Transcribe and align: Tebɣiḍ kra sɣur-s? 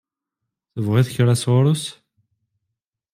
Tebɣiḍ 0.73 1.07
kra 1.15 1.35
sɣur-s? 1.41 1.85